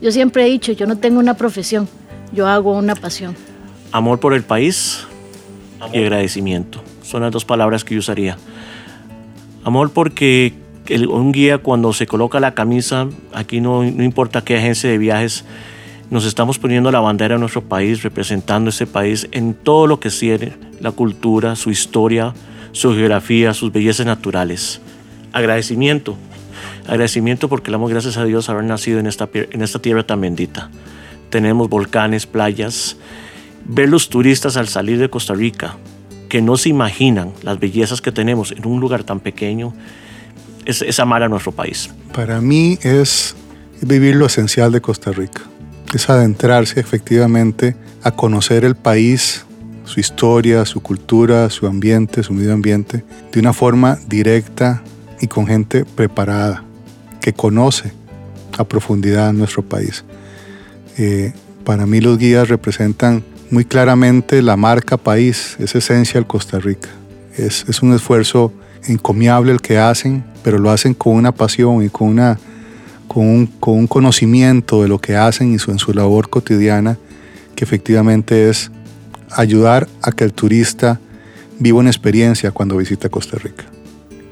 [0.00, 1.88] Yo siempre he dicho, yo no tengo una profesión,
[2.32, 3.36] yo hago una pasión.
[3.92, 5.06] Amor por el país
[5.92, 6.82] y agradecimiento.
[7.02, 8.36] Son las dos palabras que yo usaría.
[9.64, 10.54] Amor porque
[11.08, 15.44] un guía cuando se coloca la camisa, aquí no, no importa qué agencia de viajes,
[16.12, 20.10] nos estamos poniendo la bandera de nuestro país, representando ese país en todo lo que
[20.10, 22.34] tiene, la cultura, su historia,
[22.72, 24.82] su geografía, sus bellezas naturales.
[25.32, 26.18] Agradecimiento,
[26.86, 29.26] agradecimiento porque le damos gracias a Dios haber nacido en esta,
[29.80, 30.68] tierra tan bendita.
[31.30, 32.98] Tenemos volcanes, playas,
[33.64, 35.78] ver los turistas al salir de Costa Rica,
[36.28, 39.72] que no se imaginan las bellezas que tenemos en un lugar tan pequeño,
[40.66, 41.88] es amar a nuestro país.
[42.12, 43.34] Para mí es
[43.80, 45.51] vivir lo esencial de Costa Rica
[45.92, 49.44] es adentrarse efectivamente a conocer el país,
[49.84, 54.82] su historia, su cultura, su ambiente, su medio ambiente, de una forma directa
[55.20, 56.64] y con gente preparada,
[57.20, 57.92] que conoce
[58.58, 60.04] a profundidad nuestro país.
[60.98, 61.32] Eh,
[61.64, 66.88] para mí los guías representan muy claramente la marca país, es esencial Costa Rica.
[67.36, 68.52] Es, es un esfuerzo
[68.86, 72.38] encomiable el que hacen, pero lo hacen con una pasión y con una
[73.12, 76.96] con un, conocimiento de lo que hacen y su, en su labor cotidiana,
[77.54, 78.70] que efectivamente es
[79.30, 80.98] ayudar a que el turista
[81.58, 83.64] viva una experiencia cuando visita Costa Rica.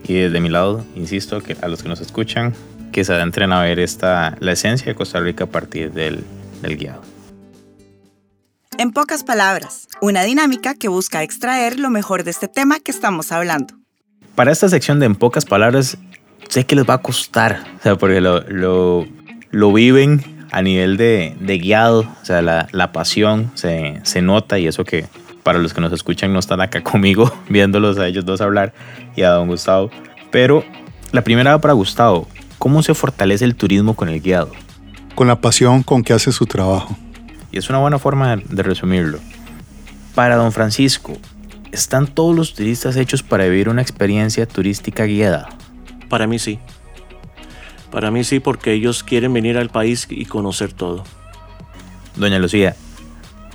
[0.09, 2.55] Y desde mi lado, insisto, que a los que nos escuchan,
[2.91, 6.25] que se adentren a ver esta, la esencia de Costa Rica a partir del,
[6.63, 7.03] del guiado.
[8.79, 13.31] En pocas palabras, una dinámica que busca extraer lo mejor de este tema que estamos
[13.31, 13.75] hablando.
[14.35, 15.99] Para esta sección de En pocas palabras,
[16.51, 19.07] sé que les va a costar, o sea, porque lo, lo,
[19.53, 24.59] lo viven a nivel de, de, guiado, o sea, la, la pasión se, se, nota
[24.59, 25.07] y eso que
[25.45, 28.75] para los que nos escuchan no están acá conmigo viéndolos a ellos dos hablar
[29.15, 29.91] y a don Gustavo.
[30.33, 30.65] Pero
[31.13, 34.51] la primera va para Gustavo, ¿cómo se fortalece el turismo con el guiado?
[35.15, 36.97] Con la pasión con que hace su trabajo.
[37.53, 39.21] Y es una buena forma de, de resumirlo.
[40.17, 41.17] Para don Francisco,
[41.71, 45.49] ¿están todos los turistas hechos para vivir una experiencia turística guiada?
[46.11, 46.59] Para mí sí.
[47.91, 51.05] Para mí sí, porque ellos quieren venir al país y conocer todo.
[52.17, 52.75] Doña Lucía,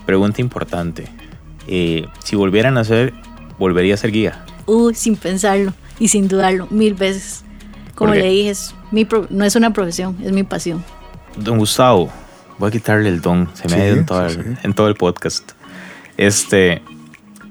[0.05, 1.05] pregunta importante.
[1.67, 3.13] Eh, si volvieran a ser,
[3.59, 4.45] ¿volvería a ser guía?
[4.67, 7.43] Uh, sin pensarlo y sin dudarlo, mil veces.
[7.93, 8.53] Como le dije,
[9.29, 10.83] no es una profesión, es mi pasión.
[11.37, 12.09] Don Gustavo,
[12.57, 14.95] voy a quitarle el don, se me ha ido en todo, el, en todo el
[14.95, 15.51] podcast.
[16.15, 16.81] Este,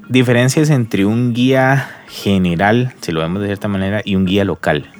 [0.08, 4.93] diferencias entre un guía general, si lo vemos de cierta manera, y un guía local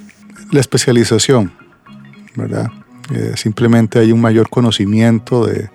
[0.51, 1.51] la especialización,
[2.35, 2.71] ¿verdad?
[3.13, 5.69] Eh, simplemente hay un mayor conocimiento de,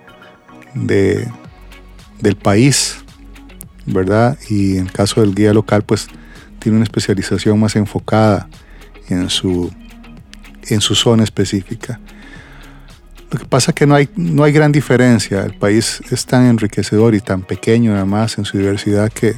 [0.73, 1.27] de,
[2.19, 2.97] del país,
[3.85, 4.37] ¿verdad?
[4.49, 6.07] Y en caso del guía local, pues
[6.59, 8.47] tiene una especialización más enfocada
[9.09, 9.71] en su,
[10.67, 11.99] en su zona específica.
[13.31, 15.43] Lo que pasa es que no hay, no hay gran diferencia.
[15.43, 19.35] El país es tan enriquecedor y tan pequeño además en su diversidad que,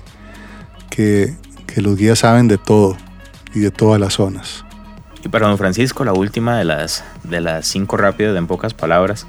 [0.90, 1.36] que,
[1.68, 2.98] que los guías saben de todo
[3.54, 4.66] y de todas las zonas.
[5.24, 9.26] Y para don Francisco, la última de las, de las cinco rápidas en pocas palabras,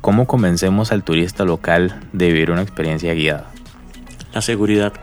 [0.00, 3.50] ¿cómo convencemos al turista local de vivir una experiencia guiada?
[4.32, 4.94] La seguridad.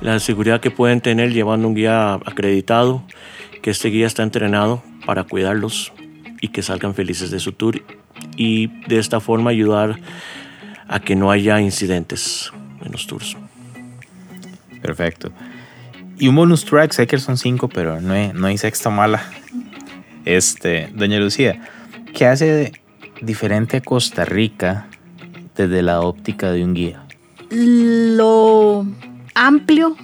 [0.00, 3.04] La seguridad que pueden tener llevando un guía acreditado,
[3.62, 5.92] que este guía está entrenado para cuidarlos
[6.40, 7.82] y que salgan felices de su tour
[8.36, 10.00] y de esta forma ayudar
[10.88, 12.50] a que no haya incidentes
[12.82, 13.36] en los tours.
[14.82, 15.32] Perfecto.
[16.24, 19.22] Y un bonus track, sé que son cinco, pero no hay, no hay sexta mala.
[20.24, 21.60] Este, doña Lucía,
[22.14, 22.72] ¿qué hace
[23.20, 24.86] diferente a Costa Rica
[25.54, 27.04] desde la óptica de un guía?
[27.50, 28.86] Lo
[29.34, 29.98] amplio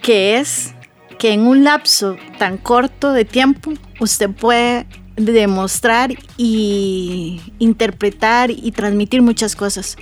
[0.00, 0.72] que es
[1.18, 9.20] que en un lapso tan corto de tiempo usted puede demostrar y interpretar y transmitir
[9.20, 9.98] muchas cosas.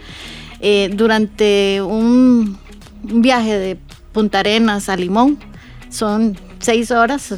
[0.60, 2.56] Eh, durante un
[3.02, 3.87] viaje de
[4.18, 5.38] Punta Arenas a Limón.
[5.90, 7.32] Son seis horas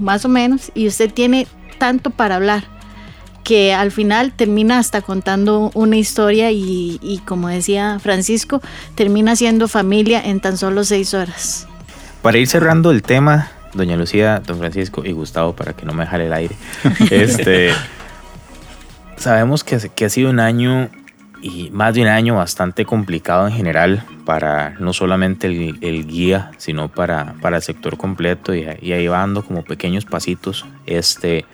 [0.00, 1.46] más o menos y usted tiene
[1.78, 2.64] tanto para hablar
[3.44, 8.60] que al final termina hasta contando una historia y, como decía Francisco,
[8.96, 11.68] termina siendo familia en tan solo seis horas.
[12.22, 16.06] Para ir cerrando el tema, doña Lucía, don Francisco y Gustavo, para que no me
[16.06, 16.56] jale el aire,
[17.12, 17.70] este,
[19.16, 20.90] sabemos que, que ha sido un año
[21.42, 26.88] y más de un año bastante complicado en general para no solamente el, guía, sino
[26.88, 30.64] para, para, el sector completo y, ahí va dando como pequeños pasitos.
[30.86, 31.44] Este,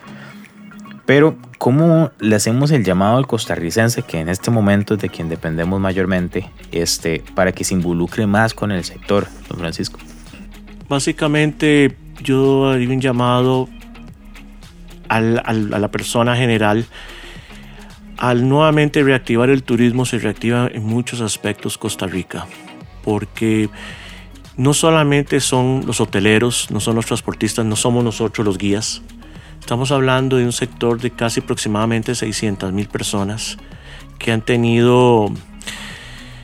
[1.05, 5.29] pero, ¿cómo le hacemos el llamado al costarricense, que en este momento es de quien
[5.29, 9.99] dependemos mayormente, este, para que se involucre más con el sector, don Francisco?
[10.88, 13.68] Básicamente, yo haría un llamado
[15.09, 16.87] al, a la persona general
[18.22, 22.46] al nuevamente reactivar el turismo se reactiva en muchos aspectos Costa Rica,
[23.02, 23.68] porque
[24.56, 29.02] no solamente son los hoteleros, no son los transportistas, no somos nosotros los guías.
[29.58, 33.56] Estamos hablando de un sector de casi aproximadamente 600 mil personas
[34.20, 35.26] que han tenido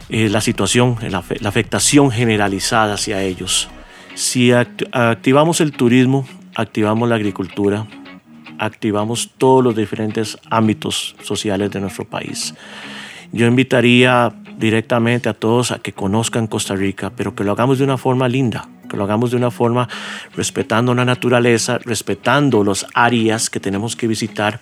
[0.08, 3.68] eh, la situación, la, la, afectación generalizada hacia ellos.
[4.16, 7.86] Si activamos el turismo, activamos la agricultura,
[8.58, 12.54] activamos todos los diferentes ámbitos sociales de nuestro país.
[13.32, 17.84] Yo invitaría directamente a todos a que conozcan Costa Rica, pero que lo hagamos de
[17.84, 19.88] una forma linda, que lo hagamos de una forma
[20.34, 24.60] respetando la naturaleza, respetando las áreas que tenemos que visitar,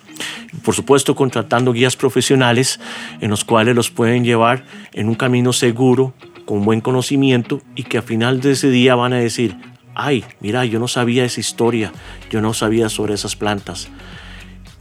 [0.63, 2.79] por supuesto contratando guías profesionales
[3.21, 6.13] en los cuales los pueden llevar en un camino seguro,
[6.45, 9.57] con buen conocimiento y que al final de ese día van a decir,
[9.97, 11.91] ay, mira, yo no sabía esa historia,
[12.29, 13.89] yo no sabía sobre esas plantas.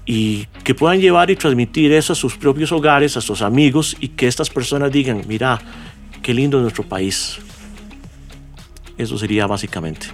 [0.04, 4.08] Y que puedan llevar y transmitir eso a sus propios hogares, a sus amigos, y
[4.08, 5.58] que estas personas digan, mira,
[6.22, 7.38] qué lindo es nuestro país.
[8.98, 10.08] Eso sería básicamente.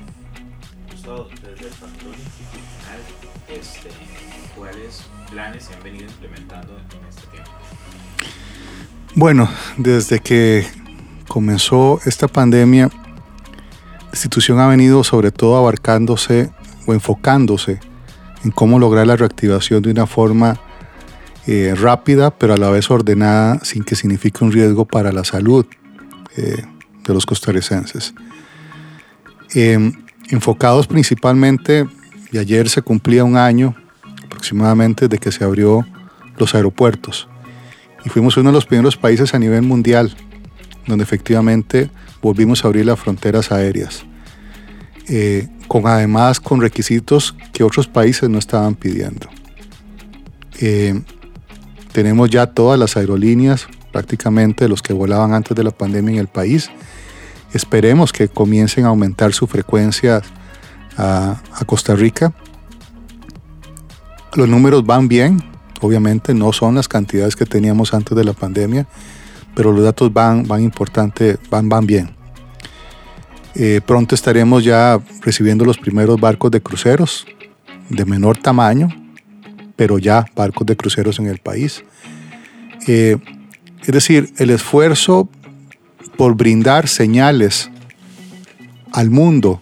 [3.49, 3.91] Este,
[4.57, 7.51] ¿Cuáles planes se han venido implementando en este tiempo?
[9.15, 10.67] Bueno, desde que
[11.29, 12.89] comenzó esta pandemia,
[14.13, 16.51] institución ha venido sobre todo abarcándose
[16.87, 17.81] o enfocándose
[18.45, 20.61] en cómo lograr la reactivación de una forma
[21.47, 25.67] eh, rápida, pero a la vez ordenada, sin que signifique un riesgo para la salud
[26.37, 26.63] eh,
[27.05, 28.15] de los costarricenses.
[29.55, 29.93] Em,
[30.29, 31.87] enfocados principalmente,
[32.31, 33.75] y ayer se cumplía un año
[34.25, 35.87] aproximadamente de que se abrió
[36.39, 37.29] los aeropuertos.
[38.05, 40.17] Y fuimos uno de los primeros países a nivel mundial
[40.87, 41.91] donde efectivamente
[42.23, 44.05] volvimos a abrir las fronteras aéreas,
[45.09, 49.29] eh, con además con requisitos que otros países no estaban pidiendo.
[50.61, 51.03] Eh,
[51.93, 56.29] tenemos ya todas las aerolíneas, prácticamente los que volaban antes de la pandemia en el
[56.29, 56.71] país.
[57.53, 60.23] Esperemos que comiencen a aumentar su frecuencia
[60.97, 62.33] a, a Costa Rica.
[64.35, 65.43] Los números van bien,
[65.83, 68.87] obviamente no son las cantidades que teníamos antes de la pandemia,
[69.55, 72.11] pero los datos van, van importante, van, van bien.
[73.55, 77.27] Eh, pronto estaremos ya recibiendo los primeros barcos de cruceros
[77.89, 78.89] de menor tamaño,
[79.77, 81.85] pero ya barcos de cruceros en el país.
[82.87, 83.19] Eh,
[83.83, 85.29] es decir, el esfuerzo
[86.17, 87.71] por brindar señales
[88.93, 89.61] al mundo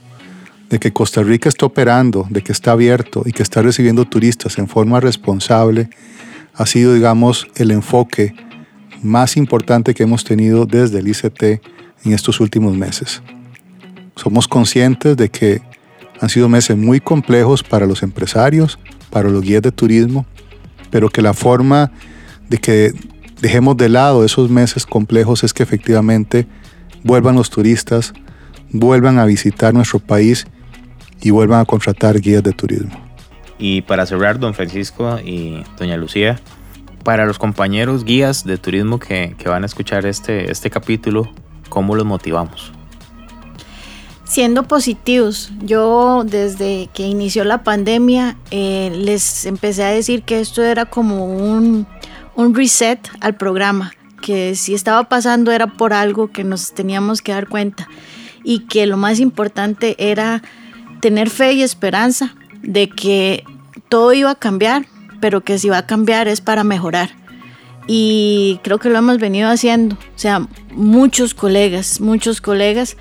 [0.68, 4.58] de que Costa Rica está operando, de que está abierto y que está recibiendo turistas
[4.58, 5.90] en forma responsable,
[6.54, 8.34] ha sido, digamos, el enfoque
[9.02, 11.42] más importante que hemos tenido desde el ICT
[12.04, 13.22] en estos últimos meses.
[14.16, 15.62] Somos conscientes de que
[16.20, 18.78] han sido meses muy complejos para los empresarios,
[19.10, 20.26] para los guías de turismo,
[20.90, 21.90] pero que la forma
[22.48, 22.92] de que
[23.40, 26.46] dejemos de lado esos meses complejos es que efectivamente
[27.02, 28.12] vuelvan los turistas,
[28.70, 30.46] vuelvan a visitar nuestro país
[31.22, 32.92] y vuelvan a contratar guías de turismo.
[33.58, 36.40] Y para cerrar, don Francisco y doña Lucía,
[37.04, 41.30] para los compañeros guías de turismo que, que van a escuchar este, este capítulo,
[41.68, 42.72] ¿cómo los motivamos?
[44.30, 45.50] siendo positivos.
[45.60, 51.26] Yo desde que inició la pandemia eh, les empecé a decir que esto era como
[51.26, 51.84] un,
[52.36, 53.92] un reset al programa,
[54.22, 57.88] que si estaba pasando era por algo que nos teníamos que dar cuenta
[58.44, 60.42] y que lo más importante era
[61.00, 63.42] tener fe y esperanza de que
[63.88, 64.86] todo iba a cambiar,
[65.20, 67.10] pero que si va a cambiar es para mejorar.
[67.86, 69.96] Y creo que lo hemos venido haciendo.
[69.96, 72.96] O sea, muchos colegas, muchos colegas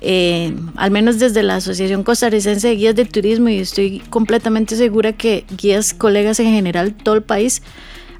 [0.00, 5.12] eh, al menos desde la Asociación Costarricense de Guías de Turismo, y estoy completamente segura
[5.12, 7.62] que guías, colegas en general, todo el país,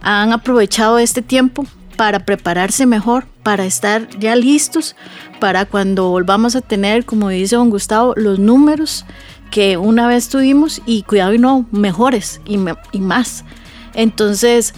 [0.01, 4.95] han aprovechado este tiempo para prepararse mejor, para estar ya listos
[5.41, 9.05] para cuando volvamos a tener, como dice don Gustavo, los números
[9.51, 12.59] que una vez tuvimos y cuidado y no, mejores y,
[12.99, 13.45] más.
[13.95, 14.75] Entonces,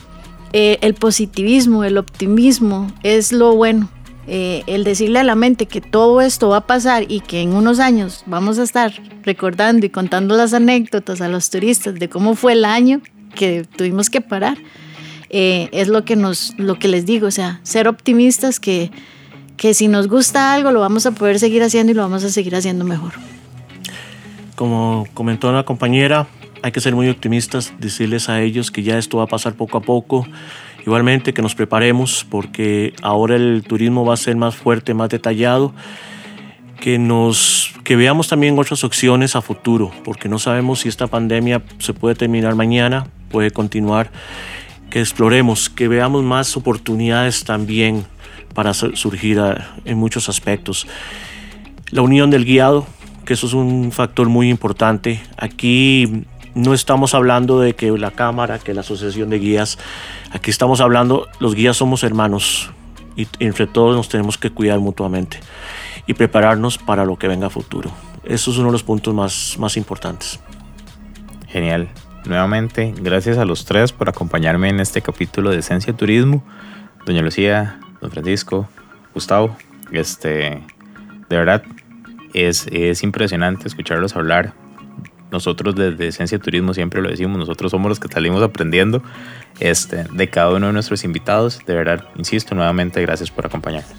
[0.53, 3.89] eh, el positivismo, el optimismo es lo bueno
[4.33, 7.53] eh, el decirle a la mente que todo esto va a pasar y que en
[7.53, 8.93] unos años vamos a estar
[9.25, 13.01] recordando y contando las anécdotas a los turistas de cómo fue el año
[13.35, 14.57] que tuvimos que parar,
[15.31, 18.93] eh, es lo que, nos, lo que les digo, o sea, ser optimistas que,
[19.57, 22.31] que si nos gusta algo lo vamos a poder seguir haciendo y lo vamos a
[22.31, 23.15] seguir haciendo mejor.
[24.61, 26.27] Como comentó una compañera,
[26.61, 29.79] hay que ser muy optimistas, decirles a ellos que ya esto va a pasar poco
[29.79, 30.27] a poco
[30.87, 35.75] Igualmente que nos preparemos porque ahora el turismo va a ser más fuerte, más detallado,
[36.81, 41.63] que, nos, que veamos también otras opciones a futuro, porque no sabemos si esta pandemia
[41.79, 44.11] se puede terminar mañana, puede continuar,
[44.89, 48.07] que exploremos, que veamos más oportunidades también
[48.55, 49.41] para surgir
[49.85, 50.87] en muchos aspectos.
[51.91, 52.87] La unión del guiado,
[53.31, 55.23] que eso es un factor muy importante.
[55.37, 56.25] Aquí
[56.57, 59.79] no estamos hablando de que la Cámara, que la Asociación de Guías,
[60.33, 62.73] aquí estamos hablando, los guías somos hermanos
[63.15, 65.39] y entre todos nos tenemos que cuidar mutuamente
[66.09, 67.93] y prepararnos para lo que venga a futuro.
[68.25, 70.41] Eso es uno de los puntos más, más importantes.
[71.47, 71.89] Genial.
[72.25, 76.43] Nuevamente, gracias a los tres por acompañarme en este capítulo de Esencia Turismo.
[77.07, 78.69] Doña Lucía, don Francisco,
[79.15, 79.57] Gustavo,
[79.93, 80.65] este,
[81.29, 81.63] de verdad
[82.35, 84.55] es, es impresionante escucharlos hablar
[85.31, 89.03] nosotros desde Esencia Turismo siempre lo decimos, nosotros somos los que salimos aprendiendo
[89.61, 91.61] este, de cada uno de nuestros invitados.
[91.67, 93.93] De verdad, insisto nuevamente, gracias por acompañarnos.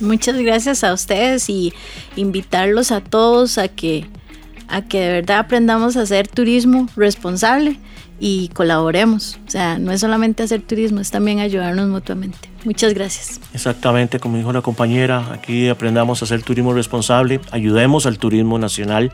[0.00, 1.72] Muchas gracias a ustedes y
[2.16, 4.06] invitarlos a todos a que,
[4.68, 7.78] a que de verdad aprendamos a hacer turismo responsable
[8.18, 9.38] y colaboremos.
[9.46, 12.48] O sea, no es solamente hacer turismo, es también ayudarnos mutuamente.
[12.64, 13.40] Muchas gracias.
[13.52, 19.12] Exactamente, como dijo la compañera, aquí aprendamos a hacer turismo responsable, ayudemos al turismo nacional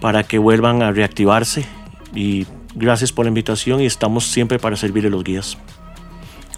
[0.00, 1.64] para que vuelvan a reactivarse
[2.14, 5.56] y gracias por la invitación y estamos siempre para servir a los guías.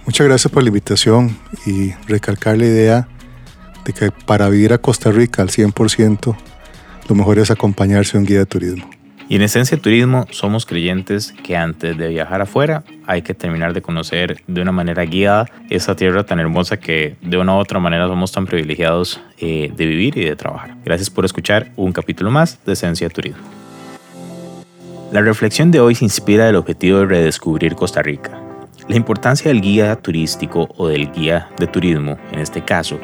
[0.07, 3.09] Muchas gracias por la invitación y recalcar la idea
[3.85, 6.37] de que para vivir a Costa Rica al 100%,
[7.09, 8.91] lo mejor es acompañarse a un guía de turismo.
[9.27, 13.81] Y en Esencia Turismo somos creyentes que antes de viajar afuera hay que terminar de
[13.81, 18.07] conocer de una manera guiada esa tierra tan hermosa que de una u otra manera
[18.07, 20.77] somos tan privilegiados eh, de vivir y de trabajar.
[20.85, 23.43] Gracias por escuchar un capítulo más de Esencia Turismo.
[25.11, 28.39] La reflexión de hoy se inspira del objetivo de redescubrir Costa Rica.
[28.89, 32.99] La importancia del guía turístico o del guía de turismo, en este caso,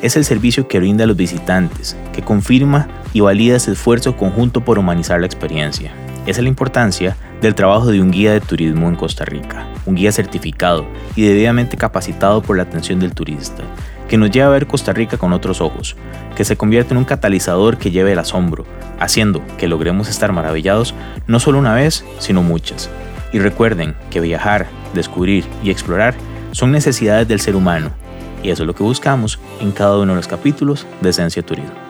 [0.00, 4.62] es el servicio que brinda a los visitantes, que confirma y valida ese esfuerzo conjunto
[4.62, 5.92] por humanizar la experiencia.
[6.26, 9.94] Esa es la importancia del trabajo de un guía de turismo en Costa Rica, un
[9.94, 10.86] guía certificado
[11.16, 13.62] y debidamente capacitado por la atención del turista,
[14.08, 15.96] que nos lleva a ver Costa Rica con otros ojos,
[16.36, 18.66] que se convierte en un catalizador que lleve el asombro,
[18.98, 20.94] haciendo que logremos estar maravillados
[21.26, 22.90] no solo una vez, sino muchas.
[23.32, 26.14] Y recuerden que viajar, descubrir y explorar
[26.52, 27.90] son necesidades del ser humano
[28.42, 31.89] y eso es lo que buscamos en cada uno de los capítulos de Esencia Turismo.